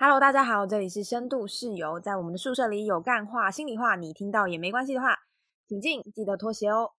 [0.00, 5.08] Hello，大家好，这里是深度室友，在我们的宿舍里有干话、心里话，你听到也没关系的话，
[5.66, 6.92] 请进，记得脱鞋哦。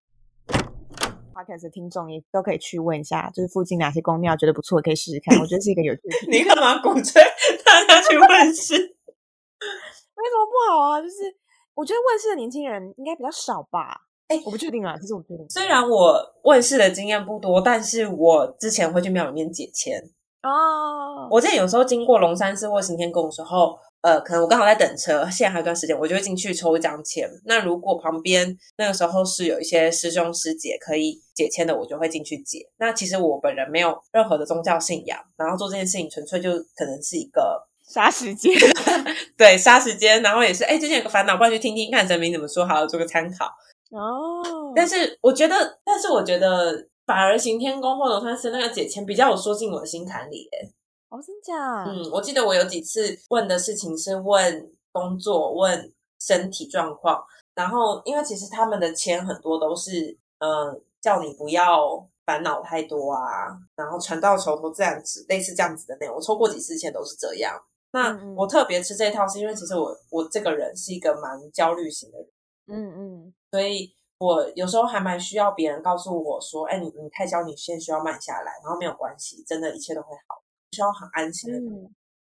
[1.33, 5.39] Podcast 的听众也都可以去问一下，就是附近哪些公庙觉得不错，可以试试看。
[5.39, 6.27] 我觉得是一个有趣的。
[6.29, 7.23] 你干嘛鼓吹
[7.63, 8.73] 大家去问事？
[8.75, 10.99] 为什么不好啊？
[11.01, 11.33] 就是
[11.75, 13.95] 我觉得问世的年轻人应该比较少吧。
[14.27, 15.49] 哎我不确定啊，其实我不确定。
[15.49, 20.03] 虽然我问世的经验不多，但是我之前会去庙里面解签。
[20.41, 27.29] 哦，我之前有时候经过龙山寺或行天宫的时候，呃，可能我刚好在等车，现在还有一段时间，我就会进去抽一张签。
[27.45, 32.65] 那如果旁边那个时候是有一些师兄师姐可以解签的，我就会进去解。
[32.77, 37.61] 那其实我本人没有任何的宗教信仰，然后做这件事情纯粹就可能是一个
[37.93, 38.53] 杀时间。
[39.35, 43.45] 对杀时间，然后也是哎，最近有个烦恼，不然去听听看神明怎么说，好做个参考。
[43.91, 46.71] 哦，但是我觉得，但是我觉得，
[47.09, 50.47] 反而行天宫或龙山寺那个解签比较有说进我的心坎里。
[50.51, 50.71] 耶，
[51.09, 51.85] 哦，真假？
[51.85, 57.19] 嗯，我记得我有几次问的事情是问工作、问身体状况，
[57.55, 66.15] 然后因为其实他们的签很多都是，嗯，叫你不要烦恼太多啊，然后船到桥头自然直，类似这样子的内容。
[66.15, 67.59] 我抽过几次签都是这样。
[67.91, 72.27] 那我特别吃这一套，是因为其实我我这个人是一个蛮焦虑型的人。
[72.67, 81.57] 嗯嗯，所以我有时候还蛮需要别人告诉我说：“哎，你你太焦，你现在需要慢下来，然后没有关系，真的一切都会好。”需要很安心的。
[81.59, 81.89] 嗯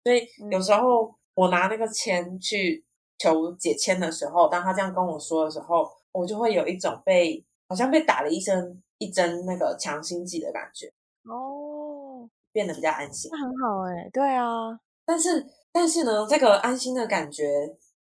[0.04, 2.84] 所以嗯有时候我拿那个签去
[3.18, 10.92] 求解签的时候，当他这样跟我说的时候，我就会有一种被好像被打了一针一针那个强心剂的感觉，
[11.30, 13.38] 哦，变得比较安心那。
[13.40, 17.46] 很好哎、对啊，但是但是呢，这个安心的感觉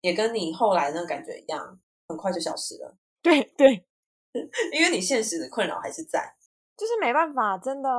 [0.01, 3.85] 也跟你后来那个感觉一样，很快就消失了，对对，
[4.73, 6.35] 因为你现实的困扰还是在。
[6.77, 7.89] 就是没办法，真的，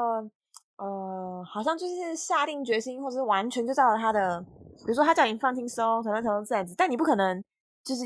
[0.77, 4.41] 呃，好像就是下定决心，或者是完全就照着他的，
[4.79, 7.41] 比如说他叫你放轻松，调到调到自然子，但你不可能
[7.85, 8.03] 就是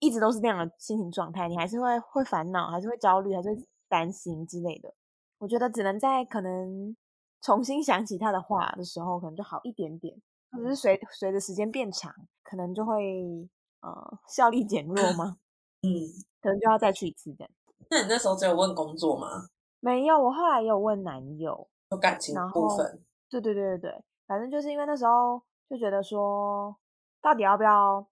[0.00, 4.92] 一直都是那样的心情状态，你还是会会烦恼，还是会焦虑，还是会担心之类的。
[5.38, 6.96] 我觉得只能在可能
[7.42, 12.12] 重新想起他的话的时候，可能就好一点点，或者是随随着时间变长，
[12.42, 13.48] 可能就会
[13.82, 15.36] 呃效力减弱吗？
[15.86, 16.10] 嗯，
[16.42, 17.50] 可能就要再去一次这样。
[17.90, 19.28] 那你那时候只有问工作吗？
[19.78, 23.00] 没有，我后来也有问男友，有感情的部分？
[23.30, 26.74] 对对对对对，反正就是因为那时候就觉得说，
[27.22, 28.04] 到底要不要？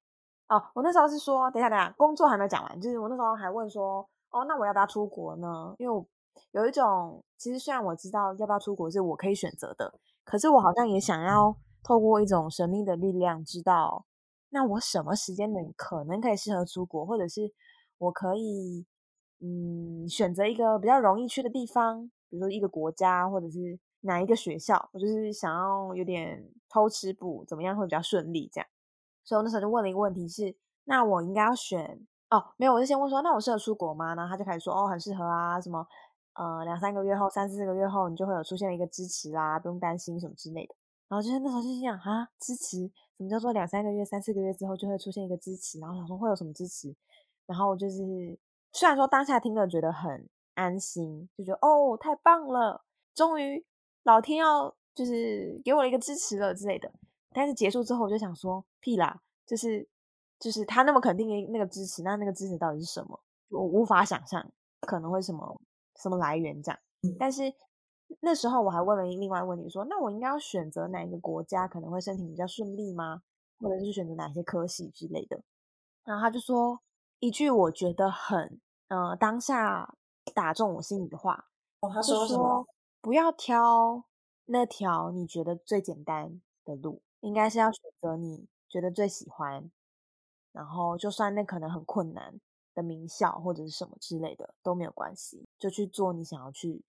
[0.46, 5.74] 哦，我那时候是说，等一下等一下，工作还没有讲完，就是我那时候还问说，哦，那我要不要出国呢？
[5.78, 6.04] 因为我
[6.52, 9.92] 有一种，其实虽然我知道要不要出国是我可以选择的，
[10.22, 14.04] 可是我好像也想要透过一种神秘的力量，知道
[14.54, 17.53] 那我什么时间点可能可以适合出国，或者是
[17.98, 18.87] 我可以
[19.41, 28.69] 嗯选择一个比较容易去的地方，比如说一个国家，或者是哪一个学校，我就是想要有点偷吃补，怎么样会比较顺利这样。
[29.25, 30.54] 所以我那时候就问了一个问题是，
[30.84, 34.14] 那我应该要选哦，没有，我就先问说，那我适合出国吗？
[34.14, 35.84] 然后他就开始说，哦，很适合啊，什么
[36.34, 40.75] 呃两三个月后、三四个月后，你就会有出现一个支持啊，不用担心什么之类的。
[41.09, 45.78] 然后就是那时候就心想啊，支持什么叫做两三个月、三四个月之后就会出现一个支持？
[45.78, 46.94] 然后想说会有什么支持？
[47.47, 48.38] 然后就是
[48.72, 53.64] 虽然说当下听了觉得很安心，就觉得哦太棒了，终于
[54.04, 56.91] 老天要就是给我了一个支持了之类的。
[57.32, 59.87] 但是结束之后我就想说屁啦，就是
[60.38, 63.20] 就是他那么肯定的那个支持，那那个支持到底是什么？
[63.50, 64.50] 我无法想象
[64.81, 65.60] 可能会什么
[65.97, 66.81] 什么来源这样。
[67.03, 67.43] 嗯但是
[68.20, 73.22] 那时候我还问了另外一个问题说，那我应该要选择哪一个国家可能会申请比较顺利吗？
[73.59, 75.42] 或者是选择哪些科系之类的？
[76.04, 76.81] 然后他就说
[77.20, 79.97] 一句我觉得很呃当下
[80.34, 81.47] 打中我心里的话，
[81.81, 82.66] 哦，他说什么？
[83.00, 84.04] 不要挑
[84.47, 89.70] 那条你觉得最简单的路，应该是要选择你觉得最喜欢，
[90.53, 92.41] 然后就算那可能很困难
[92.75, 96.82] 的名校或者是什么之类的都没有关系，就去做你想要去，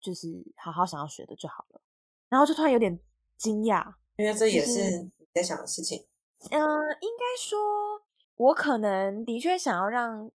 [0.00, 1.80] 就是好好想要学的就好了。
[2.28, 2.98] 然后就突然有点
[3.36, 6.06] 惊讶，因为这也是是你在想的事情。
[6.50, 6.60] 嗯、
[7.00, 7.58] 应该说，
[8.36, 10.30] 我可能的确想要让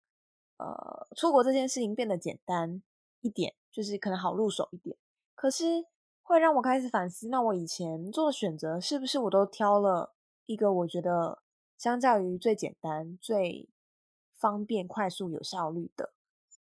[0.57, 2.83] 呃出国这件事情变得简单
[3.21, 4.97] 一点，就是可能好入手一点。
[5.35, 5.87] 可是
[6.23, 10.15] 会让我开始反思，那我以前做的选择是不是我都挑了
[10.47, 11.43] 一个我觉得
[11.77, 13.69] 相较于最简单、最
[14.35, 16.13] 方便、快速、有效率的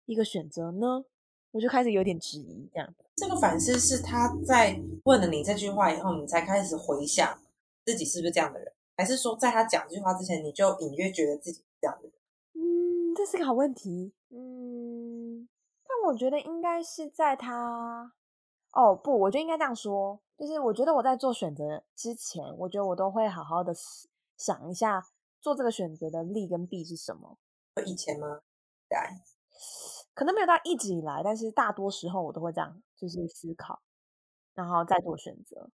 [0.07, 1.05] 一个选择呢？
[1.53, 2.95] 我就开始有点质疑，这样。
[3.17, 7.39] 这个反思是他在问了你这句话以后，你才开始回想
[7.85, 12.13] 自己是不是这样的人，还是说在他讲这句话之前，你就隐约觉得自己是这样的人？
[12.55, 14.13] 嗯，这是个好问题。
[14.31, 15.49] 嗯，
[15.83, 18.13] 但我觉得应该是在他
[18.73, 23.75] 哦不，我觉得应该这样说，就是我觉得我在做选择之前，我觉得我都会好好的
[24.37, 25.05] 想一下
[25.41, 27.37] 做这个选择的利跟弊是什么。
[27.85, 28.41] 以前吗？
[28.89, 28.99] 对，
[30.15, 33.81] 可能没有到一直以来，但是大多时候我都会这样，就是思考，
[34.55, 35.71] 然后再做选择。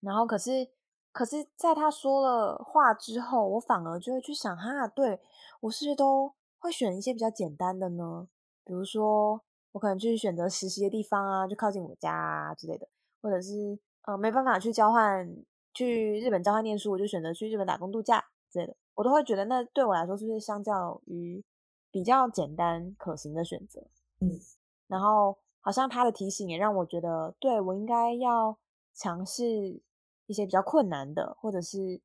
[0.00, 0.68] 然后可是，
[1.12, 5.20] 可是在他说了话之后，我反而就会去想，哈，对
[5.60, 8.28] 我是不是都会选一些比较简单的呢？
[8.64, 9.42] 比如说，
[9.72, 12.88] 我可能去选择实习的地方啊，就靠近我家啊之类的，
[13.20, 15.28] 或者是呃没办法去交换，
[15.74, 21.44] 去日本交换念书，我就选择去日本打工度假之类的，我都会觉得那对我来说是不是相较于
[21.90, 23.80] 比较简单可行的选择？
[24.20, 24.38] 嗯，
[24.86, 28.58] 然后好像他的提醒也让我觉得，对我应该要
[28.94, 29.82] 尝试。
[30.26, 32.00] 一些比较困难的，或者是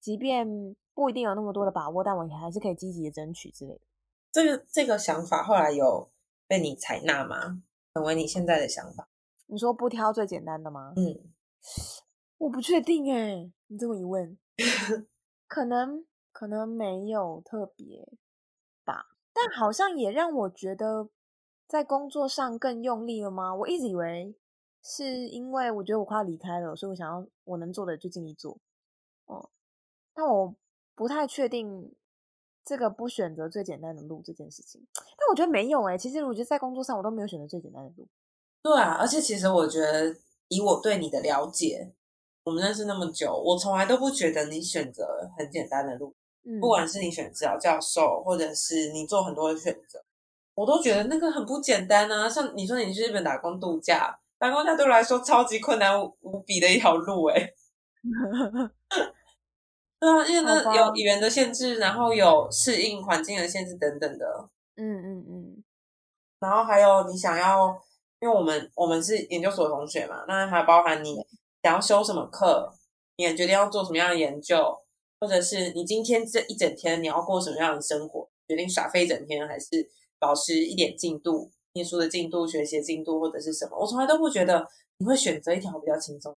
[0.00, 3.80] 即便不一定有那么多的把握，但我还是可以积极的争取之类的。
[4.32, 6.10] 这个这个想法后来有
[6.48, 7.62] 被你采纳吗？
[7.92, 9.06] 成为你现在的想法？
[9.48, 10.94] 你说不挑最简单的吗？
[10.96, 11.30] 嗯，
[12.38, 13.52] 我不确定哎。
[13.66, 14.38] 你这么一问，
[15.46, 18.16] 可能可能没有特别吧，
[19.32, 21.08] 但好像也让我觉得
[21.66, 23.54] 在工作上更用力了吗？
[23.54, 24.34] 我一直以为。
[24.84, 28.58] 是因为我觉得我快要离开了，所以我想要我能做的就尽力做。
[29.26, 29.48] 哦，
[30.12, 30.56] 但我
[30.96, 31.94] 不太确定
[32.64, 34.84] 这个不选择最简单的路这件事情。
[34.92, 38.08] 但我觉得没有哎，其实我觉得在工作上我都没有选择最简单的路。
[38.60, 40.12] 对啊，而且其实我觉得
[40.48, 41.94] 以我对你的了解，
[42.42, 46.12] 我们认识那么久，我从来都不觉得你选择很简单的路。
[46.44, 50.02] 嗯，不管是你选治疗教授，或者是你做很多的选择，
[50.54, 52.28] 我都觉得那个很不简单啊。
[52.28, 54.18] 像你说你去日本打工度假。
[54.38, 57.38] 打工假对我来说超级困难无比的一条路，哎，
[60.00, 60.92] 对啊，因为那有。
[60.96, 64.26] 语言的限制，然后有适应环境的限制等等的，
[64.74, 65.62] 嗯嗯嗯，
[66.40, 67.68] 然后还有你想要，
[68.18, 71.14] 因为我们我们是研究所同学嘛，那还包含你
[71.62, 72.68] 想要修什么课，
[73.14, 74.76] 你也决定要做什么样的研究，
[75.22, 79.88] 或者是你今天这一整天你要过什么样的生活，决定耍废一整天，还是
[80.18, 81.48] 保持一点进度。
[81.74, 84.66] 念书的进度、学习进度或者是什么，我从来都不觉得
[84.98, 86.34] 你会选择一条比较轻松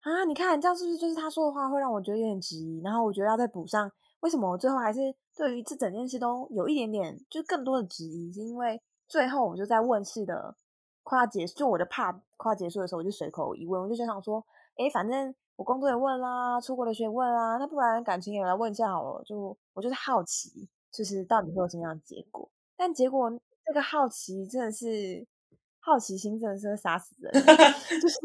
[0.00, 0.24] 啊！
[0.24, 2.80] 你看这样是不是就是他说的话会让我觉得有点质疑？
[2.82, 3.88] 然后我觉得要再补上，
[4.20, 4.98] 为什么我最后还是
[5.36, 8.32] 对于这整件事都有一点点，就更多的质疑？
[8.32, 10.56] 是因为最后我就在问世的
[11.04, 14.44] 快要结束，我的怕快要结束的时候，我就随口一问，我就想说，
[14.76, 19.22] 哎，反正我工作也问啦，出国的学问啦，那不然感情也来问一下好了。
[19.24, 22.50] 就我就是好奇，就是到底会有什么样的结果？
[22.76, 23.40] 但结果。
[23.66, 25.26] 这个好奇真的是
[25.80, 27.32] 好奇心，真的是会杀死人。
[27.32, 28.18] 就是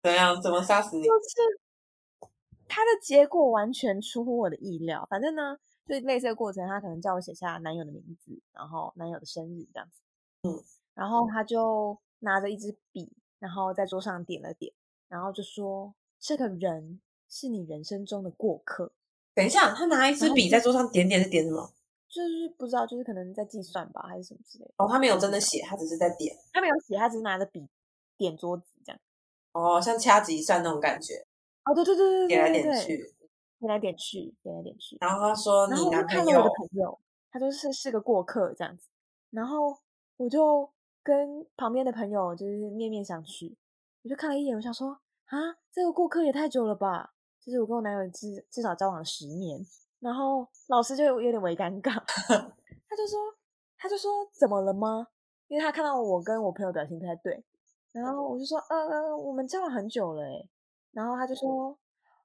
[0.00, 0.40] 怎样？
[0.40, 1.02] 怎么杀死你？
[1.02, 2.30] 就是
[2.68, 5.04] 他的结果完全出乎我的意料。
[5.10, 5.58] 反正呢，
[5.88, 10.00] 就类似的过程，他可能叫我写下男友的名字，然后男友的生日这样子。
[10.42, 10.62] 嗯，
[10.94, 14.72] 然后他就拿着一支笔，然后在桌上点了点，
[15.08, 18.92] 然后就说：“这个人是你人生中的过客。”
[19.34, 21.72] 等一下，他拿一支笔在桌上点点是点什么？
[22.08, 24.72] 就是不知道，就是可能在计算吧，还是什么之类的。
[24.78, 26.34] 哦，他没有真的写，他只是在点。
[26.52, 27.68] 他没有写，他只是拿着笔
[28.16, 29.00] 点桌子这样。
[29.52, 31.26] 哦，像掐指一算那种感觉。
[31.64, 33.14] 哦，对对对对对，点来点去，
[33.58, 34.96] 点来点去，点来点去。
[35.00, 36.98] 然后他说：“你男朋友，我的朋友，
[37.30, 38.88] 他说是是个过客这样子。”
[39.30, 39.76] 然后
[40.16, 40.70] 我就
[41.02, 43.54] 跟旁边的朋友就是面面相觑，
[44.02, 47.14] 我就看了一眼，我想说：“啊，这个过客也太久了吧？
[47.40, 49.64] 就是我跟我男友至至少交往了十年。”
[50.00, 51.94] 然后老师就有点微尴尬，
[52.88, 53.18] 他就说，
[53.78, 55.08] 他就说怎么了吗？
[55.48, 57.44] 因为他看到我跟我朋友表情不太对，
[57.92, 60.48] 然后我就说，呃呃，我们交往很久了诶
[60.92, 61.76] 然后他就说，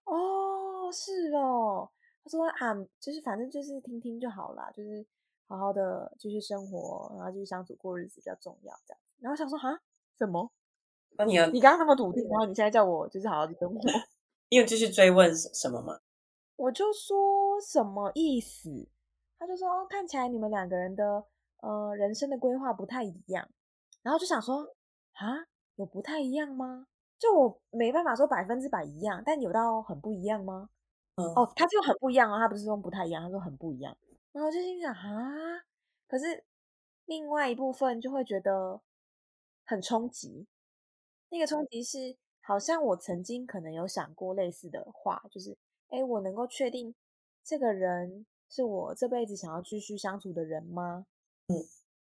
[0.05, 1.89] 哦，是哦，
[2.23, 5.05] 他说啊，就是反正就是听听就好啦，就是
[5.47, 8.99] 好好的继续生活，然后继续相处过日子比较重要这样。
[9.19, 9.79] 然后想说啊，
[10.17, 10.51] 什么？
[11.17, 13.79] 那你你刚刚那么笃定，然后你现在叫我就是好好的生活，
[14.49, 15.99] 你有继续追问什么吗？
[16.55, 18.87] 我就说什么意思？
[19.39, 21.25] 他就说哦看起来你们两个人的
[21.61, 23.47] 呃人生的规划不太一样，
[24.03, 24.63] 然后就想说
[25.13, 26.87] 啊，有不太一样吗？
[27.17, 30.69] 就我没办法说百分之百一样，但有到很不一样吗？
[31.15, 33.95] 哦，他就很不一样哦，他不是说不太一样，他说很不一样。
[34.31, 35.31] 然后就心想啊，
[36.07, 36.43] 可是
[37.05, 38.79] 另外一部分就会觉得
[39.65, 40.47] 很冲击。
[41.31, 45.57] 那个冲击是好像我曾经可能有想过类似的话，就是。
[45.89, 46.95] 哎，我能够确定
[47.43, 51.05] 这个人是我这辈子想要继续相处的人吗？
[51.49, 51.59] 嗯，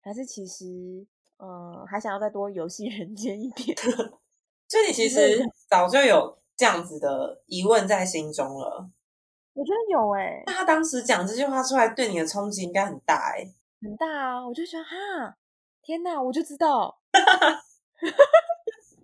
[0.01, 1.07] 还是其实，
[1.37, 3.73] 嗯，还想要再多游戏人间一点？
[4.67, 8.89] 就你其实早就有这样子的疑问在心中了。
[9.53, 10.43] 我觉得有哎。
[10.45, 13.45] 那他当时讲这句话出来，对你的冲击应该很大哎。
[13.81, 14.45] 很大啊！
[14.45, 15.37] 我就想哈，
[15.81, 16.99] 天哪，我就知道。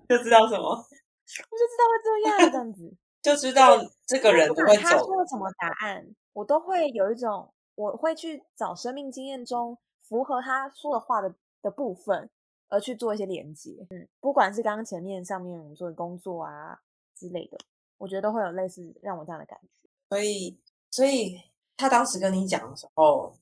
[0.10, 2.94] 就知道什么，我就知道会这样这样子。
[3.22, 5.16] 就知道这个人不不会走他说。
[5.16, 11.34] 了什么答案，我都会有一种，我会去找生命经验中符合他说的话的
[11.64, 12.30] 的部分，
[12.70, 13.88] 而去做一些连接。
[13.90, 16.80] 嗯，不管是刚刚前面上面我们做的工作啊
[17.16, 17.58] 之类的，
[17.98, 19.90] 我觉得都会有类似让我这样的感觉。
[20.10, 20.60] 所以，
[20.92, 21.42] 所以
[21.76, 23.36] 他当时跟你讲的时候，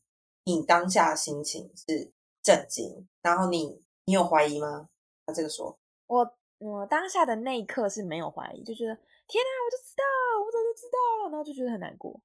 [0.45, 2.09] 你当下的心情是
[2.41, 4.87] 震惊，然后你你有怀疑吗？
[5.25, 5.77] 他这个说，
[6.07, 8.95] 我嗯当下的那一刻是没有怀疑，就觉得
[9.27, 10.03] 天啊，我就知道，
[10.39, 12.17] 我早就知道了，然后就觉得很难过。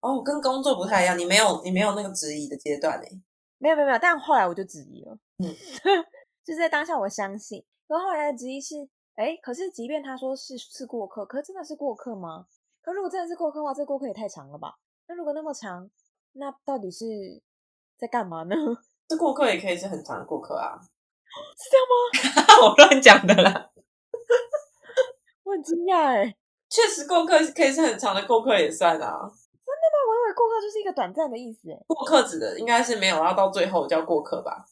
[0.00, 3.22] 哦，跟工作不太一样，你没有你没有那个质疑的阶段欸呢。
[3.58, 5.46] 没有没有没有，但后来我就质疑了，嗯，
[6.44, 8.74] 就是在当下我相信，然后后来的质疑是，
[9.14, 12.46] 哎，可是即便他说是是过客，可是真的是过客吗？
[12.82, 14.74] 可如果真的是过客的话，这过客也太长了吧？
[15.06, 15.88] 那如果那么长，
[16.32, 17.06] 那到底是
[17.96, 18.54] 在干嘛呢？
[19.08, 20.76] 这过客也可以是很长的过客啊，
[21.56, 22.66] 是这样吗？
[22.68, 23.70] 我乱讲的啦。
[25.54, 26.36] 我很惊讶哎，
[26.68, 29.30] 确实，过客可以是很长的过客也算啊。
[29.86, 34.66] 那我以为过客就是一个短暂的意思哎，过客指的应该是没有要到最后叫过客吧？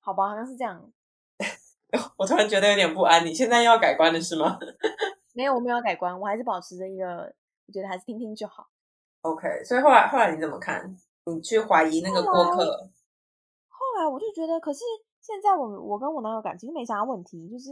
[0.00, 0.90] 好吧，好像是这样。
[2.18, 4.58] 我突然觉得有点不安，你现在又要改观了是吗
[5.32, 7.32] 没有，我没有改观，我还是保持着一个，
[7.66, 8.66] 我觉得还是听听就好。
[9.22, 10.96] ？OK，所以后来后来你怎么看？
[11.26, 12.90] 你去怀疑那个过客？
[13.68, 14.80] 后来我就觉得，可是
[15.20, 17.70] 现在我我跟我男友感情没啥问题，就是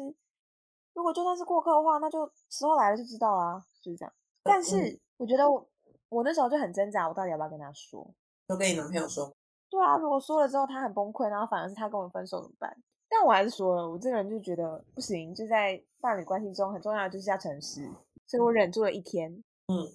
[0.94, 4.12] 如果就算是过客的话，那就时候来了就知道啦，就是这样。
[4.42, 5.68] 但是我觉得我
[6.08, 8.06] 我那时候就很挣扎，我到底要不要跟他说？
[8.46, 9.32] 都跟你男朋友说，
[9.70, 12.76] 对啊，如果说了之后他很崩溃，然后反而是他跟我分手怎么办？
[13.08, 17.88] 但我还是说了，我这个人就觉得不行，就在伴侣关系中很重要的就是要诚实，
[18.26, 19.32] 所以我忍住了一天，
[19.68, 19.86] 嗯，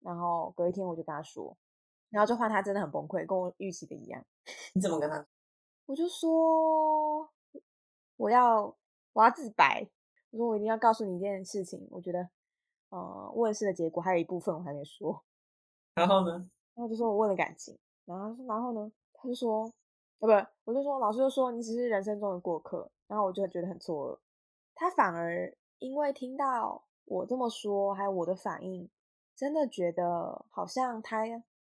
[0.00, 1.56] 然后隔一天我就跟他说，
[2.08, 4.24] 然后就换他真的很崩溃，跟我预期的一样。
[4.72, 5.24] 你怎么跟他？
[5.86, 7.28] 我就说
[8.16, 8.74] 我要
[9.12, 9.86] 我要自白，
[10.30, 12.28] 我说我一定要告诉你一件事情，我觉得
[12.90, 15.22] 呃问世的结果还有一部分我还没说，
[15.94, 16.50] 然后呢？
[16.74, 19.64] 然后就说我问了感情，然后他说然后呢，他就说
[20.20, 20.26] 啊不，
[20.64, 24.18] 我就说老师就说你只是人生中的过客，然后我就觉得很错愕，
[24.74, 28.88] 他反而因为听到我这么说，还有我的反应，
[29.34, 31.26] 真的觉得好像他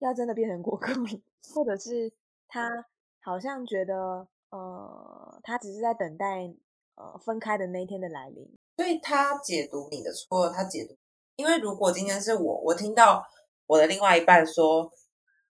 [0.01, 1.23] 要真的变成过客了，
[1.55, 2.13] 或者是
[2.49, 2.85] 他
[3.21, 6.53] 好像觉得呃他只是在等待
[7.01, 8.47] 呃分开的那一天的来临。
[8.77, 10.97] 所以他解读你的错，他解读，
[11.37, 13.25] 因为如果今天是我，我听到
[13.67, 14.91] 我的另外一半说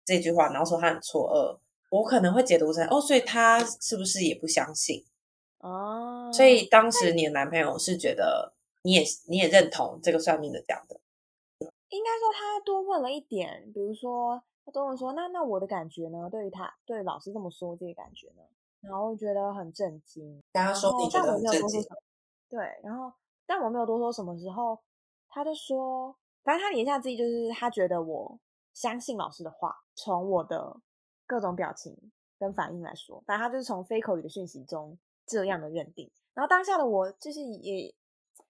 [0.05, 5.03] 这句话，然后说他很错愕，我可能会解读成哦，所以他是不是也不相信？
[5.59, 10.99] 哦，所以当时你的男朋友是觉得你也你也认同这个算命的讲的，
[11.89, 16.29] 应该说他多问了一点，比如说他多问说，那那我的感觉呢？
[16.31, 18.43] 对于他对老师这么说，这个感觉呢？
[18.81, 20.97] 然后我觉得很震惊，但我
[21.39, 21.97] 没有多说什么，
[22.49, 23.11] 对，然后
[23.45, 24.79] 但我没有多说什么时候，
[25.29, 28.39] 他就说，反正他言下之意就是他觉得我
[28.73, 30.79] 相信老师的话，从我的
[31.25, 31.95] 各种表情
[32.37, 36.09] 跟反应来说，反正他就是从非口语的讯息中这样的认定。
[36.33, 37.93] 然后当下的我就是也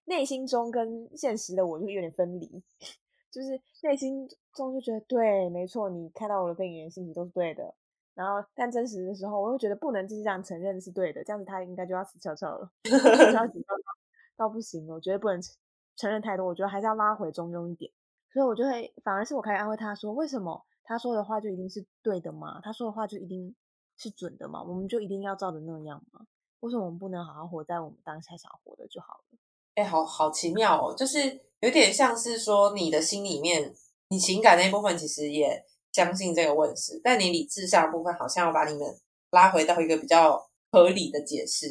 [0.04, 2.62] 内心中跟现实的我就有点分离，
[3.32, 7.74] 就是内心中就觉得对，没错，你看到我的背景信息都是对的。
[8.18, 12.68] 然后，但真实的时候，我又觉得不能就是这样承认是对的，这样子他应该就要死翘翘了，
[14.36, 14.94] 到不行了。
[14.94, 15.54] 我觉得不能承
[15.96, 17.92] 承认太多，我觉得还是要拉回中庸一点。
[18.32, 22.60] 所以我就会，反而是我开始安慰他说：“为什么他说的话就一定是对的吗？
[22.60, 23.54] 他说的话就一定
[23.96, 24.64] 是准的吗？
[24.64, 26.26] 我们就一定要照着那样吗？
[26.58, 29.38] 为什么我们不能好好活在我们当下想活的就好了？”
[29.76, 33.72] 哎，好好奇妙哦，就是有点像是说你的心里面，
[34.08, 38.96] 你情感那一部分其实也相信这个问世，但你理智上的部分好像要把你们
[39.30, 41.66] 拉回到一个比较合理的解释，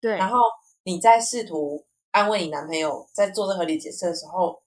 [0.00, 0.38] 对，然后
[0.84, 4.62] 你在试图安慰你男朋友，在做这合理解释的时候，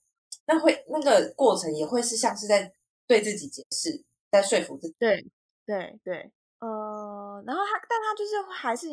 [0.48, 2.72] 那会那个过程也会是像是在
[3.06, 4.96] 对自己解释，在说服自己。
[4.98, 5.26] 对
[5.66, 8.88] 对对，呃，然后他，但他就是还是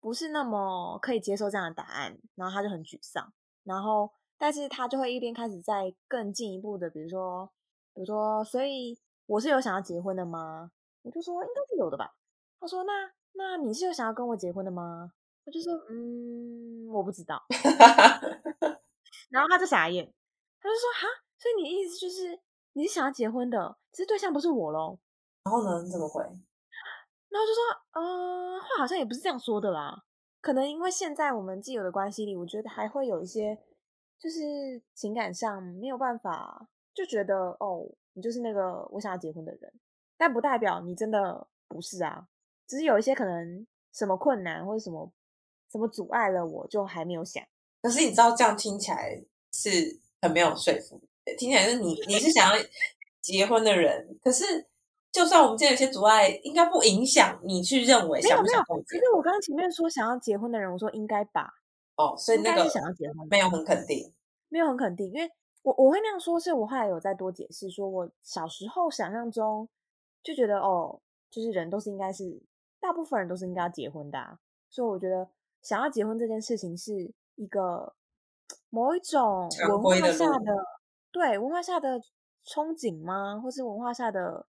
[0.00, 3.32] 不是那么可以接受这样的答案，然后他就很沮丧，
[3.64, 7.48] 然后但是他就会一边开始在更进一步的，比如说，
[7.94, 10.70] 比如说，所以我是有想要结婚的吗？
[11.02, 12.14] 我就说应该是有的吧。
[12.60, 12.92] 他说那
[13.32, 15.12] 那你是有想要跟我结婚的吗？
[15.44, 17.42] 我就说嗯，我不知道。
[19.30, 20.04] 然后他就傻眼，
[20.60, 22.38] 他就说哈，所以你的意思就是
[22.74, 24.98] 你是想要结婚的，只是对象不是我喽？
[25.44, 26.22] 然后呢，你怎么回？
[26.22, 30.04] 然后就说，呃，话好像也不是这样说的啦。
[30.40, 33.58] 可能因为现在我们既有的关系里，我觉得还会有一些，
[34.18, 39.72] 就是情感上没有办法，就觉得哦，你就是那个我想要结婚的人，
[40.16, 42.26] 但不代表你真的不是啊。
[42.66, 45.10] 只是有一些可能什么困难或者什么
[45.70, 47.44] 什么阻碍了，我就还没有想。
[47.82, 52.64] 可是你知道这样听起来是很没有说服力，听起来是你你是想要
[53.20, 54.44] 结婚的人，可是
[55.10, 61.52] 就算我们今天有些阻碍，应该不影响你去认为想不想其实我刚刚前面说想要结婚的人，我说应该吧，
[61.96, 64.12] 哦，所以那个是想要结婚，没有很肯定。
[64.48, 65.30] 没有很肯定，因为
[65.62, 69.68] 我我会那样说，是我后来有再多解释，说我小时候想象中
[70.22, 71.00] 就觉得哦，
[71.30, 72.40] 就是人都是应该是
[72.80, 74.38] 大部分人都是应该要结婚的、啊，
[74.68, 75.28] 所以我觉得
[75.62, 77.94] 想要结婚这件事情是一个
[78.70, 80.56] 某一种文化下的
[81.12, 82.00] 对文化下的
[82.44, 84.46] 憧憬吗，或是文化下的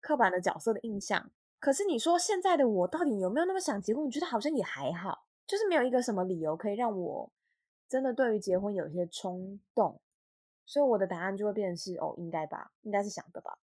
[0.00, 1.30] 刻板的角色的印象。
[1.58, 4.04] 可是你说现在的我到底有没有那么想结婚？
[4.04, 7.30] 我觉得好像也还好，就是没有一个什么理由可以让我
[7.88, 9.98] 真的对于结婚有一些冲动，
[10.64, 13.58] 所以我的答案就会变成是哦，应该吧，应该是想的吧。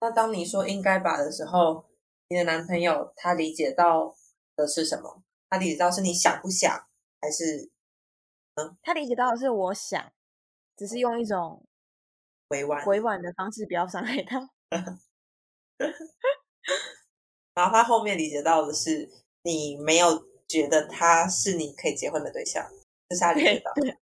[0.00, 1.84] 那当你说应该吧的时候，
[2.28, 4.14] 你的男朋友他理解到
[4.56, 5.22] 的是什么？
[5.48, 6.70] 他理解到是你想不想，
[7.20, 7.70] 还是
[8.54, 10.12] 嗯他理解到的是我想，
[10.76, 11.66] 只是用一种
[12.48, 12.84] 委婉？
[12.86, 14.50] 委婉的方式，不要伤害他。
[17.54, 19.10] 然后他后面理解到的是
[19.42, 22.64] 你没有觉得他是你可以结婚的对象，
[23.08, 23.72] 这是他理解到。
[23.74, 23.98] 对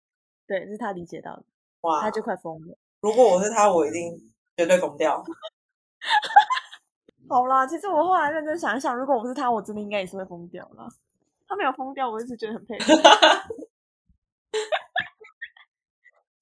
[0.47, 1.45] 对，这是他理解到的，
[1.83, 2.11] 哇他！
[2.11, 2.77] 就快疯了。
[3.01, 5.23] 如果我是他，我一定绝对疯掉。
[7.29, 10.89] 好啦，其实我后来认真想一想，如果我是他，我真的应该也是会疯掉啦。
[11.47, 12.93] 他没有疯掉，我一直觉得很佩服。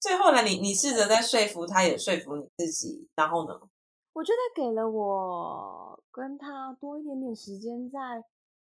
[0.01, 3.61] 所以后呢你你试着在说服他，也说服你自己，然后呢？
[4.13, 8.23] 我觉得给了我跟他多一点点时间，再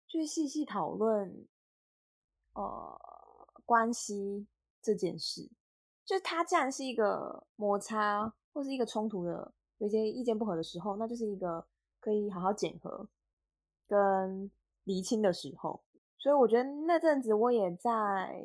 [0.09, 1.47] 去细细讨论，
[2.55, 3.01] 呃，
[3.65, 4.49] 关系
[4.83, 5.49] 这件事。
[6.09, 11.63] 就是他既然是一个摩擦或是一个冲突的，有一些意见不合的时候，那就是一个
[12.01, 13.07] 可以好好检核
[13.87, 14.51] 跟
[14.85, 15.83] 厘清的时候。
[16.17, 18.43] 所以我觉得那阵子我也在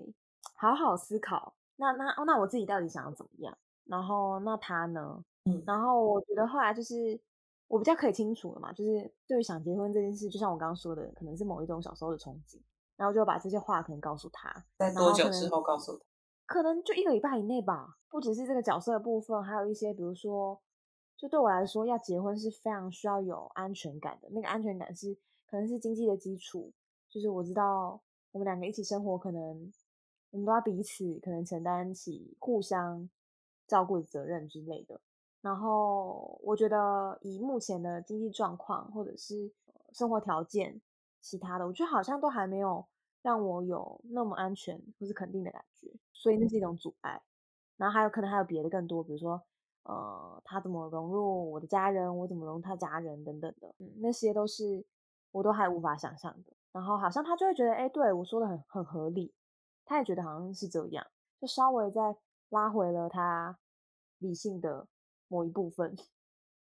[0.55, 3.57] 好好思考，那那哦，那我自己到底想要怎么样？
[3.85, 5.23] 然后那他呢？
[5.45, 7.17] 嗯然后我觉得后来就是
[7.69, 12.59] 我比较可以清楚了嘛，就是对于想结婚这件事，就像我刚刚说的，可能是某一种小时候的憧憬，
[12.97, 16.03] 然后就把这些话可能告诉他，在多久之后告诉他？
[16.45, 17.97] 可能就一个礼拜以内吧。
[18.09, 20.61] 不只是这个角色的部分，还有一些，比如说，
[21.17, 24.29] 就对我来说，要结婚是非常需要有安全感的。
[24.29, 26.71] 那个安全感是可能是经济的基础，
[27.09, 27.99] 就是我知道
[28.31, 29.73] 我们两个一起生活，可能
[30.29, 33.09] 我们都要彼此可能承担起互相
[33.67, 35.01] 照顾的责任之类的。
[35.41, 39.51] 然后我觉得以目前的经济状况或者是
[39.91, 40.79] 生活条件，
[41.19, 42.85] 其他的，我觉得好像都还没有
[43.23, 47.19] 让我有那么安全或是肯定的感觉，所以那是一种阻碍。
[47.77, 49.41] 然后还有可能还有别的更多，比如说
[49.83, 54.85] 呃，他怎么融入我的家人，我怎么融入他家人等等的，嗯，那些都是
[55.31, 56.53] 我都还无法想象的。
[56.71, 59.33] 然后好像他就会觉得，哎，对我说的很很合理，
[59.85, 61.05] 他也觉得好像是这样，
[61.39, 62.15] 就稍微再
[62.49, 63.57] 拉回了他
[64.19, 64.87] 理性的
[65.27, 65.95] 某一部分，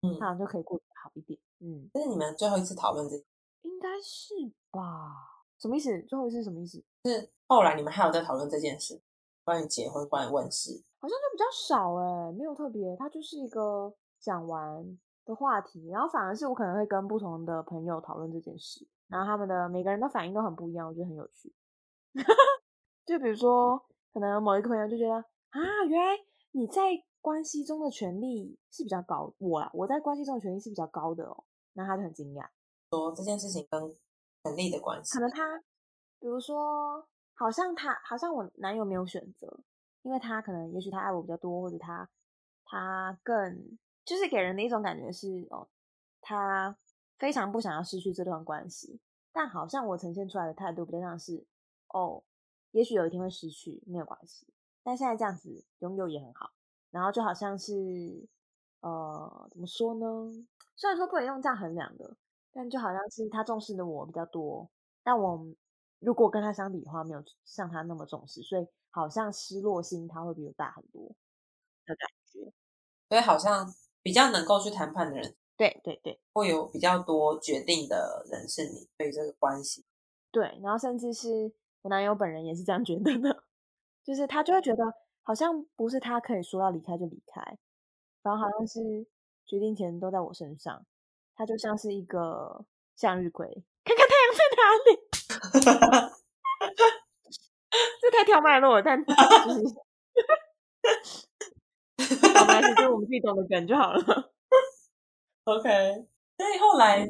[0.03, 1.39] 嗯他好像就可以过得好一点。
[1.61, 3.17] 嗯，这是你们最后一次讨论这，
[3.63, 4.35] 应该是
[4.71, 5.34] 吧？
[5.59, 6.01] 什么意思？
[6.03, 6.83] 最后一次是什么意思？
[7.05, 9.01] 是后来你们还有在讨论这件事，
[9.45, 10.83] 关于结婚，关于问世。
[10.99, 21.53] 好像就比较少哎、没有特别，它就是一个讲完的话题，然后反而是我可能会跟不同的朋友讨论这件事，然后他们的每个人的反应都很不一样，我觉得很有趣。
[23.05, 23.79] 就比如说，
[24.13, 26.17] 可能某一个朋友就觉得啊，原来
[26.53, 26.83] 你在
[27.21, 32.49] 关系中的权利是比较高，我啦，我在关系中的权利是比较高的哦，那他就很惊讶。
[32.91, 33.95] 说这件事情跟
[34.45, 35.59] 权力的关系可，能他，
[36.21, 39.61] 比如说，好像他，好像我男友没有选择，
[40.03, 42.09] 因为他可能，也许他爱我比较多，或者他
[42.67, 45.67] 他更就是给人的一种感觉是，哦，
[46.21, 46.77] 他
[47.19, 49.01] 非常不想要失去这段关系，
[49.33, 51.47] 但好像我呈现出来的态度比较像是，
[51.89, 52.23] 哦，
[52.73, 54.47] 也许有一天会失去，没有关系，
[54.83, 56.51] 但现在这样子拥有也很好，
[56.91, 58.29] 然后就好像是，
[58.81, 60.07] 呃，怎么说呢？
[60.77, 62.15] 虽然说不能用这样衡量的，
[62.55, 64.71] 但就好像是他重视的我比较多，
[65.03, 65.47] 但我
[65.99, 71.09] 如果跟他相比的话，没有像他那么重视，所以好像失落心他会比我大很多
[71.85, 72.53] 的感觉。
[73.09, 73.67] 所以好像
[74.03, 79.85] 比较能够去谈判的人，对对对会有比较多决定的人是你对这个关系。
[80.31, 83.45] 对，然后甚至是我男友本人也是这样觉得的，
[84.05, 84.85] 就是他就会觉得
[85.23, 87.41] 好像不是他可以说要离开就离开，
[88.23, 89.07] 然后好像是
[89.45, 90.85] 决定权都在我身上，
[91.37, 92.65] 他就像是一个
[92.97, 93.47] 向日葵，
[93.85, 94.99] 看看太阳在哪里。
[98.01, 99.13] 这太跳脉络了，但 就
[99.55, 99.63] 是
[101.99, 104.33] 就是我们自己懂的梗就好了。
[105.45, 106.07] OK，
[106.39, 107.09] 所以后来你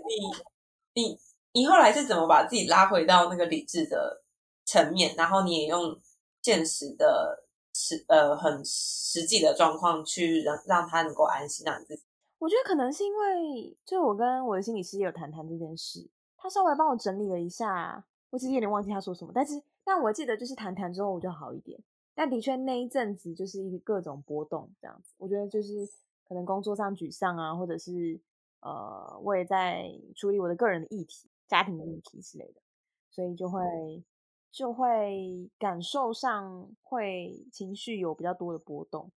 [0.94, 1.18] 你
[1.52, 4.24] 你后来是怎么把自己拉回到那个理智的
[4.64, 6.00] 层面，然后你也用
[6.42, 12.02] 现实的实呃很实际的状况去让让他能够安心，让你自己。
[12.44, 21.82] 我觉得可能是因为，就我跟我的心理师也有谈谈这件事，他稍微帮我整理了一下，我其实有点忘记他说什么，但是但我记得就是谈谈之后我就好一点。
[22.14, 25.88] 但的确那一阵子就是一个各种波动这样子，我觉得就是
[26.28, 28.20] 可能工作上沮丧啊，或者是
[28.60, 32.60] 呃我也在处理我的个人的议题、家庭的议题之类的，
[33.08, 34.04] 所以就会
[34.52, 39.10] 就会感受上会情绪有比较多的波动。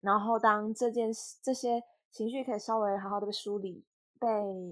[0.00, 1.80] 然后当这件事这些
[2.12, 3.84] 情绪可以稍微好好的被梳理、
[4.20, 4.28] 被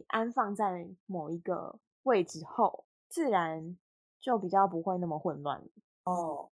[0.09, 3.77] 安放在某一个位置后，自然
[4.21, 5.61] 就比较不会那么混乱
[6.05, 6.51] 哦。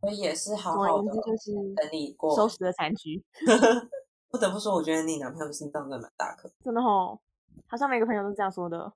[0.00, 3.22] 所以也是好好的就是整理过，收拾了残局。
[4.30, 7.18] 不得不说，我觉得你男朋友心脏真的蛮大颗，真的哦，
[7.66, 8.92] 好像每个朋友都这样说的。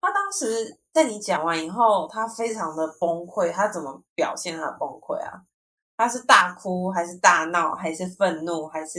[0.00, 3.52] 他当时在你讲完以后，他非常的崩溃。
[3.52, 5.44] 他怎么表现他的崩溃啊？
[5.96, 8.98] 他是大哭，还是大闹，还是愤怒，还是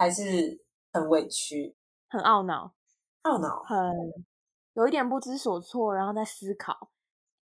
[0.00, 1.76] 还是很委屈、
[2.08, 2.74] 很懊恼、
[3.22, 3.94] 懊恼，很
[4.72, 6.90] 有一点不知所措，然后在思考，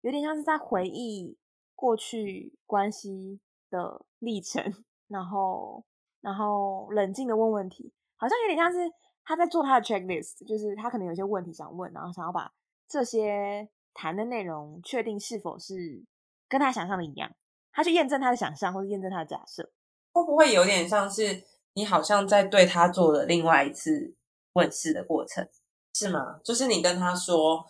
[0.01, 1.39] 有点像是在回忆。
[1.81, 3.39] 过去关系
[3.71, 5.85] 的历程，然后
[6.21, 8.93] 然后冷静的问问题，好像有点像是
[9.25, 12.53] 他在做他的 checklist，就是他可能有些问题想问，然后想要把
[12.89, 16.05] 这些谈的内容确定是否是
[16.49, 17.31] 跟他想象的一样，
[17.71, 19.71] 他去验证他的想象或者验证他的假设，
[20.11, 21.45] 会不会有点像是
[21.79, 24.13] 你好像在对他做了另外一次
[24.55, 25.49] 问世的过程，
[25.95, 26.41] 是吗？
[26.43, 27.65] 就是你跟他说，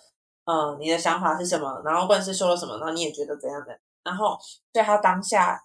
[0.47, 3.79] 嗯，你的想法是什么，然后问世说了什么，然后你也觉得怎样的？
[4.03, 4.38] 然后
[4.73, 5.61] 在他当下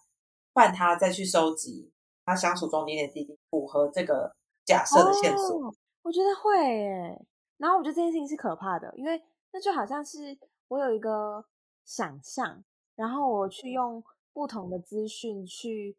[0.54, 1.90] 换他再去收集
[2.26, 7.26] 他相处中点点滴滴符合这个假设的线索，我觉得会诶。
[7.56, 11.46] 然后我觉得这件事情是可怕的，因为那就好像是我有一个
[11.86, 12.62] 想象，
[12.98, 14.04] 然后我去用
[14.34, 15.96] 不同的资讯去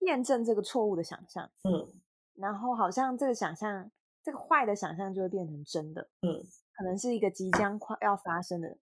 [0.00, 1.92] 验证这个错误的想象，嗯，
[2.34, 3.90] 然后好像这个想象，
[4.22, 6.42] 这个坏的想象就会变成真的，嗯，
[6.76, 8.76] 可能是一个即将快要发生的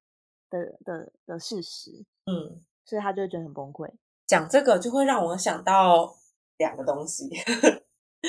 [0.50, 2.62] 的的的事实，嗯。
[2.87, 3.90] 所以他就会觉得很崩溃。
[4.27, 6.14] 讲这个就会让我想到
[6.59, 7.31] 两个东西。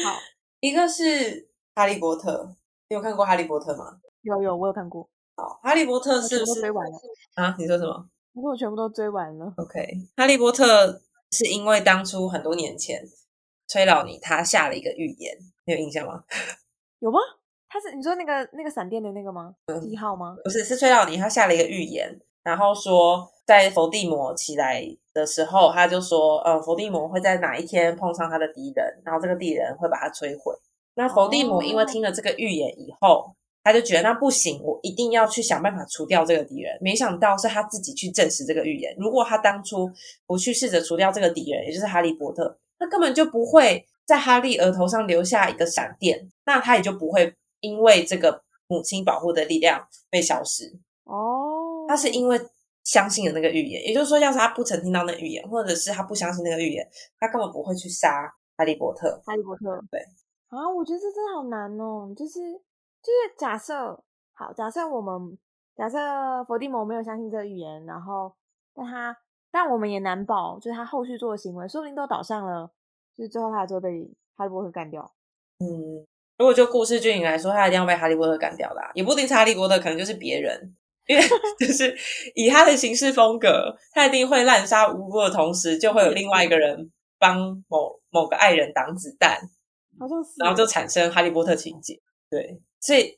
[0.02, 0.18] 好，
[0.62, 1.04] 一个是
[1.76, 2.46] 《哈利波特》，
[2.88, 4.00] 你有看过《哈利波特》吗？
[4.22, 5.10] 有有，我有看过。
[5.36, 6.98] 好，《哈利波特》是不是追完了
[7.34, 7.54] 啊？
[7.60, 8.10] 你说什么？
[8.32, 9.54] 不过我全部都追完了。
[9.58, 9.82] OK，
[10.16, 10.88] 《哈利波特》
[11.32, 13.04] 是因为当初很多年前
[13.68, 16.24] 崔老尼他下了一个预言，你有印象吗？
[17.00, 17.20] 有吗？
[17.68, 19.54] 他是你说那个那个闪电的那个吗？
[19.84, 20.36] 一号吗？
[20.44, 23.32] 不是，是崔老尼他下了一个预言，然后说。
[23.46, 24.84] 在伏地魔起来
[25.14, 30.52] 的时候，他就说：“呃，伏地魔会在哪一天碰上他的敌人，然后这个敌人会把他摧毁。”
[30.98, 36.78] 那伏地魔因为听了这个预言以后，他就觉得那不行，我一定要去想办法除掉这个敌人。
[36.80, 38.96] 没想到是他自己去证实这个预言。
[38.98, 39.92] 如果他当初
[40.26, 50.72] 不去试着除掉这个敌人，也就是哈利波特，他根本就不会在哈利额头上留下一个闪电，那他也就不会因为这个母亲保护的力量被消失。
[51.04, 52.40] 哦，他是因为。
[52.86, 56.88] 相信了那个预言，也就是说，要是他不曾听到那预言，或者是他不相信那个预言，
[57.20, 59.20] 他根本不会去杀哈利波特。
[59.26, 60.00] 哈利波特，对
[60.50, 62.14] 啊，我觉得这真的好难哦。
[62.16, 62.40] 就是
[63.06, 65.38] 就是假设，好，假设我们
[65.76, 66.00] 假设
[66.46, 68.34] 伏地魔没有相信这个预言，然后
[68.74, 69.16] 但他
[69.52, 72.68] 但我们也难保，就是他后续做的行为，说不定都导向了，
[73.16, 75.14] 就是最后他还是会被哈利波特干掉。
[75.60, 76.04] 嗯，
[76.40, 80.76] 如果就故事剧情来说，他一定要被哈利波特干掉的，也不一定是哈利波特，可能就是别人。
[81.08, 81.24] 因为
[81.60, 81.96] 就是
[82.34, 87.38] 以他的行事风格，他一定会滥杀无辜的同时，就会有另外一个人帮
[87.68, 89.38] 某某个爱人挡子弹，
[90.00, 91.94] 好像是，然后就产生哈利波特情节。
[92.28, 93.18] 对，所以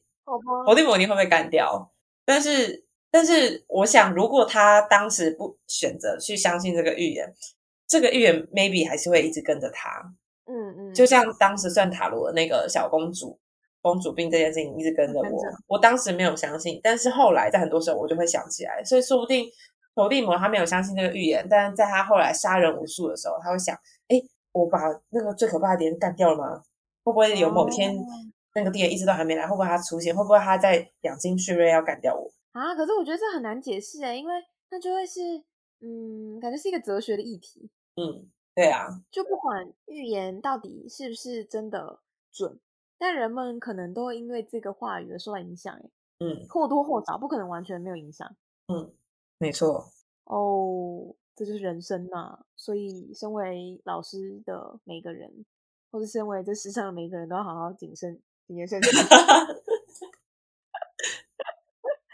[0.65, 1.91] 伏地魔一定会被干掉。
[2.25, 7.34] 但是，但是，我想，如果他当时不选择去相信这个预言，
[7.88, 9.89] 这个预言 maybe 还是会一直跟着他。
[10.45, 13.39] 嗯嗯，就像当时算塔罗的那个小公主。
[13.80, 19.45] 公主病这件事情一直跟着我，我当时没有相信，但是后来在很多时候我就会想起来，所以说不定
[19.95, 23.73] 伏地魔他没有相信这个预言，但是在他后来杀人无数的时候，他会想：
[24.10, 24.19] 哎，
[24.51, 24.80] 我把
[25.12, 26.62] 那个最可怕的敌人干掉了吗？
[27.06, 27.95] 会不会有某天
[28.58, 29.46] 那个敌人一直都还没来？
[29.46, 30.15] 会不会他出现？
[30.15, 32.28] 会不会他在养精蓄锐要干掉我？
[32.54, 32.74] 啊！
[32.74, 34.34] 可是我觉得这很难解释哎，因为
[34.72, 35.22] 那就会是
[35.82, 37.70] 嗯，感觉是一个哲学的议题。
[37.98, 42.00] 嗯，对啊，就不管预言到底是不是真的
[42.32, 42.60] 准。
[42.98, 45.80] 但人们可能都会因为这个话语而受到影响，
[46.17, 48.28] 嗯，或多或少，不可能完全没有影响，
[48.70, 48.91] 嗯，
[49.38, 49.88] 没错，
[50.24, 55.46] 哦，这就是人生呐，所以身为老师的每个人，
[55.91, 59.05] 或是身为这世上的每一个人都要好好谨慎、谨言慎行，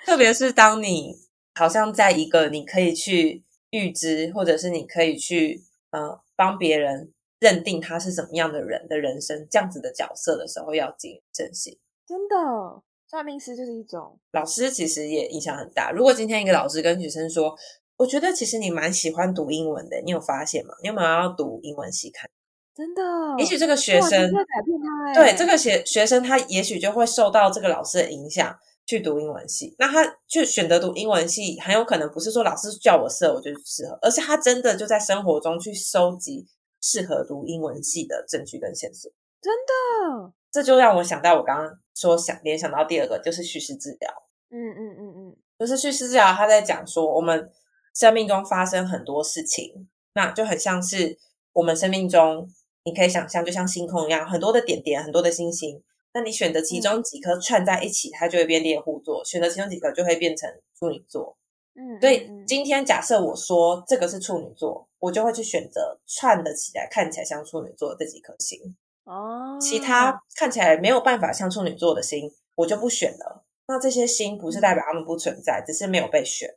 [0.03, 1.15] 特别是当你
[1.53, 11.77] 好像在一个你可以去预知，或者是你可以去呃帮别人认定他是怎么样的人的人生这样子的角色的时候，要谨慎行。
[12.07, 15.91] 真的，算命师就是一种老师其实也影响很大。
[15.91, 17.55] 如果今天一个老师跟学生说，
[17.97, 20.73] 我觉得其实你蛮喜欢读英文的，你有发现吗？
[20.81, 22.27] 你有没有要读英文系看？
[22.75, 23.03] 真的，
[23.37, 28.57] 也许这个学生改变他，对这个学学生，他也许就会受到这个老师的影响
[28.87, 29.75] 去读英文系。
[29.77, 36.47] 那他去选择读英文系，很有可能不是说老师叫我适合我就适合，而是他真的就在生活中去收集
[36.81, 39.11] 适合读英文系的证据跟线索。
[39.39, 44.11] 真的，这就让我想到我刚刚说想联想到第二个就是叙事治疗。
[44.49, 47.51] 嗯嗯嗯嗯，就是叙事治疗，他在讲说我们
[47.93, 51.19] 生命中发生很多事情，那就很像是
[51.51, 52.49] 我们生命中。
[52.85, 55.81] 你可以想象，就像星空一样，很多的点点，很多的星星。
[56.13, 61.35] 那你选择其中几颗串在一起，它就会变猎户座；选择其中几颗，就会变成处女座。
[61.75, 68.59] 嗯，所以今天假设我说这个是处女座，我就会去选择串的起来，看起来像处女座这几颗星。
[69.05, 73.43] 哦，其他看起来没有办法像处女座的星，我就不选了。
[73.67, 76.53] 那这些星不是代表他们不存在，只是没有被选。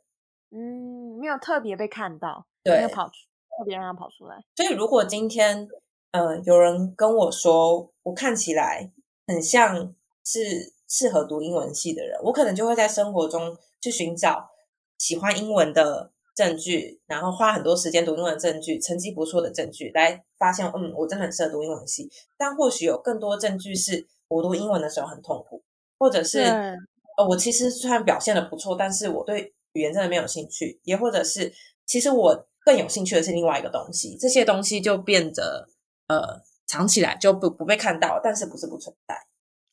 [0.51, 3.13] 嗯，没有特别被看到，对，没有跑出，
[3.57, 4.35] 特别让它跑出来。
[4.55, 5.67] 所以如果今天。
[6.11, 8.91] 呃，有人跟我说，我看起来
[9.27, 9.93] 很像
[10.23, 14.49] 是适合读英文系的人，我可能就会在生活中去寻找
[14.97, 22.09] 喜欢英文的证据，然后花很多时间读英文证据，成绩不错的证据，来发现，嗯，我真的很适合读英文系。
[22.37, 25.61] 但或许有更多证据是我读英文的时候很痛苦，
[25.99, 31.53] 或者是呃，我其实虽然表现的不错，但是我对语言真的没有兴趣，也或者是
[31.85, 35.67] 其实我更有兴趣的是另外一个东西，这些东西就变得。
[36.07, 39.15] 呃，藏起来就不不被看到，但是不是不存在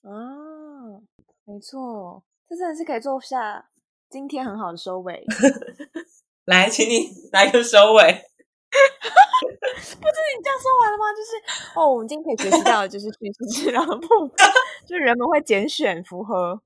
[0.09, 1.01] 啊？
[1.45, 3.71] 没错，这真的是可以做下
[4.09, 5.25] 今天很好的收尾。
[6.47, 8.03] 来，请你来个收尾。
[8.75, 11.05] 不是你这样说完了吗？
[11.13, 14.37] 就是哦，我们今天可以学习到的就是叙事治疗的部分，
[14.87, 16.61] 就人们会拣选符合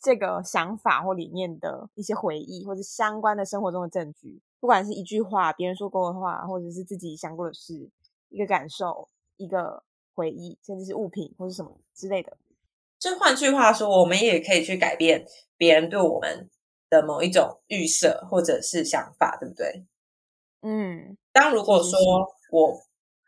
[0.00, 7.88] 这个想法或理念的一些回忆，或者相关的生活中的证据，不管是一句话、别人说过的话，或者是自己想过的事，
[8.32, 9.08] 一个感受。
[9.38, 9.82] 一个
[10.14, 12.36] 回忆，甚至是物品或是什么之类的。
[12.96, 16.48] 就换句话说，我们也可以去改变别人对我们
[16.88, 19.84] 的某一种预设或者是想法，对不对？
[20.60, 21.16] 嗯。
[21.32, 21.98] 当如果说
[22.52, 22.78] 我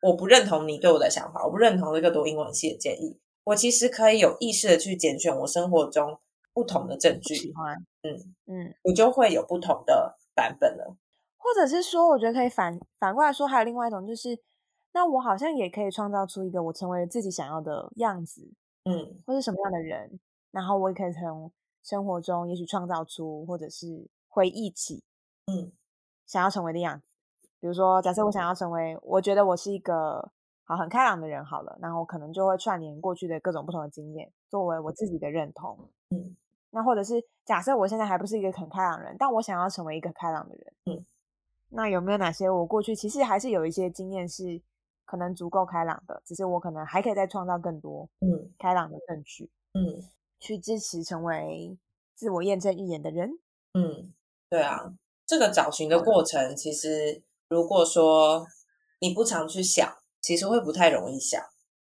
[0.03, 6.21] 我不认同你对我的想法，我不认同这个读英文系的建议，我其实可以有意识的去拣选我生活中
[6.53, 7.35] 不同的证据。
[7.35, 7.75] 喜欢。
[8.03, 10.95] 嗯嗯，我就会有不同的版本了。
[11.38, 14.38] 或者是说，我觉得可以反反过来说，还有另外一种就是。
[14.95, 18.49] 那我好像也可以创造出一个我成为自己想要的样子，
[18.85, 20.21] 嗯，或是什么样的人，
[20.53, 21.51] 然后我也可以从
[21.83, 25.03] 生活中也许创造出，或者是回忆起，
[25.47, 25.73] 嗯，
[26.27, 27.05] 想要成为的样子。
[27.59, 30.31] 比如说，假设我想要成为，我觉得我是一个
[30.63, 35.77] 好很开朗的人，好了，然后我可能就会串联过去的各种不同的经验，作为我自己的认同，
[36.11, 36.37] 嗯。
[36.71, 41.05] 那或者是假设我现在还不是一个很开朗人，但我想要成为一个开朗的人，嗯。
[41.71, 44.63] 那有没有哪些我过去其实还是有一些经验是？
[45.05, 50.03] 可能足够开朗的，只是我可能还可以再创造更多嗯开朗的证据，嗯，
[50.40, 51.77] 去支持成为
[52.14, 53.38] 自我验证预言的人。
[53.75, 54.12] 嗯，
[54.49, 54.95] 对啊，
[55.27, 58.47] 这个找寻的过程，其实如果说
[59.01, 61.40] 你不常去想，其实会不太容易想。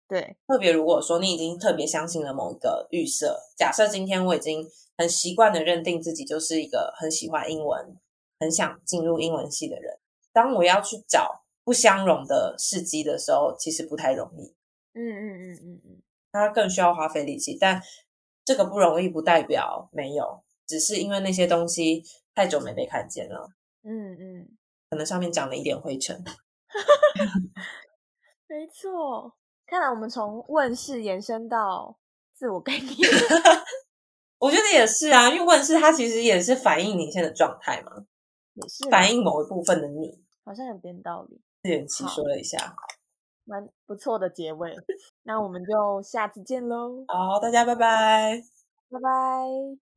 [0.07, 7.97] 对，特别如果说你已经特别相信了某一个预设，假设今天我已经很习惯的认定自己就是一个很喜欢英文、
[8.38, 9.99] 很想进入英文系的人，
[10.33, 11.44] 当我要去找。
[11.68, 14.57] 不相容的事迹的时候，其实不太容易。
[14.94, 16.02] 嗯嗯嗯嗯嗯，
[16.33, 17.59] 它更需要花费力气。
[17.61, 17.78] 但
[18.42, 22.02] 这个不容易，不代表没有，只是因为那些东西
[22.35, 23.50] 太久没被看见了。
[23.83, 24.48] 嗯嗯，
[24.88, 26.24] 可能上面长了一点灰尘。
[28.48, 31.98] 没错，看来我们从问世延伸到
[32.33, 32.96] 自我概念。
[34.38, 37.92] 我觉得也是啊，因为问世它其实也是反映你现在的状态嘛，
[38.54, 40.24] 也是反映某一部分的你。
[40.46, 41.42] 好像有点道理。
[41.62, 42.75] 自圆其说了一下，
[43.44, 44.77] 蛮不错的结尾。
[45.23, 47.05] 那我们就下次见喽。
[47.09, 48.42] 好，大家拜拜，
[48.90, 49.88] 拜拜。